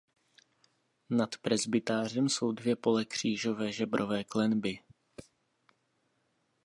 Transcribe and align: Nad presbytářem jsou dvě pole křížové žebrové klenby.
Nad 1.09 1.37
presbytářem 1.41 2.29
jsou 2.29 2.51
dvě 2.51 2.75
pole 2.75 3.05
křížové 3.05 3.71
žebrové 3.71 4.23
klenby. 4.23 4.79